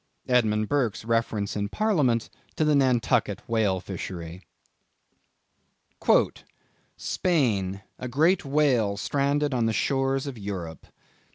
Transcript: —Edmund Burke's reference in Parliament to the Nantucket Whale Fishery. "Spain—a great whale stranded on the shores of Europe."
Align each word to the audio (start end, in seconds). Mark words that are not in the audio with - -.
—Edmund 0.27 0.67
Burke's 0.67 1.05
reference 1.05 1.55
in 1.55 1.69
Parliament 1.69 2.31
to 2.55 2.65
the 2.65 2.73
Nantucket 2.73 3.47
Whale 3.47 3.79
Fishery. 3.79 4.41
"Spain—a 6.97 8.07
great 8.07 8.43
whale 8.43 8.97
stranded 8.97 9.53
on 9.53 9.67
the 9.67 9.73
shores 9.73 10.25
of 10.25 10.39
Europe." 10.39 10.87